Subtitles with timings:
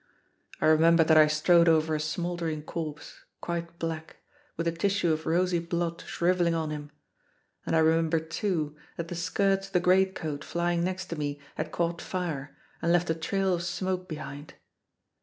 [0.59, 4.15] I remember that I strode over a smoldering corpse, quite black,
[4.57, 6.89] with a tissue of rosy blood shriveling on him;
[7.67, 11.71] and I remember, too, that the skirts of the greatcoat flying next to me had
[11.71, 14.55] caught fire, and left a trail of smoke behind.